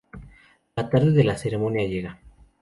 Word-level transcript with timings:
La 0.77 0.89
tarde 0.89 1.11
de 1.13 1.23
la 1.23 1.37
ceremonia 1.37 1.87
llega. 1.87 2.19